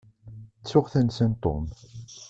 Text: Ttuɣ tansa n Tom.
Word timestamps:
Ttuɣ 0.59 0.85
tansa 0.93 1.25
n 1.31 1.33
Tom. 1.43 1.65